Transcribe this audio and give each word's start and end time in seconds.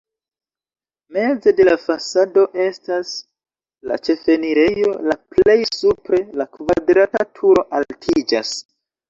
Meze 1.17 1.51
de 1.59 1.65
la 1.67 1.75
fasado 1.83 2.45
estas 2.65 3.11
la 3.91 3.99
ĉefenirejo, 4.09 4.89
la 5.11 5.17
plej 5.35 5.59
supre 5.83 6.23
la 6.43 6.49
kvadrata 6.59 7.29
turo 7.39 7.69
altiĝas. 7.83 8.57